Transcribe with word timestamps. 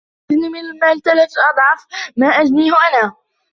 انه 0.31 0.39
يجني 0.39 0.49
من 0.49 0.59
المال 0.59 1.01
ثلاثة 1.01 1.41
اضعاف 1.53 1.87
ما 2.17 2.27
اجنيه 2.27 2.71
انا. 2.93 3.13